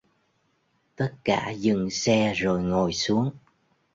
Tất 0.95 1.13
cả 1.23 1.49
dựng 1.51 1.89
xe 1.91 2.33
rồi 2.33 2.63
ngồi 2.63 2.93
xuống 2.93 3.31